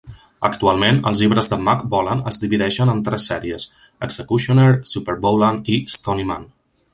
[0.47, 3.67] Actualment, els llibres de Mack Bolan es divideixen en tres sèries:
[4.09, 6.51] Executioner, SuperBolan i Stony Man.